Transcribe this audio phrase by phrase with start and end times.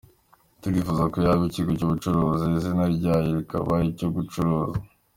[0.61, 4.77] Turifuza ko yaba ikigo cy’ubucuruzi, izina ryayo rikaba iryo gucuruza.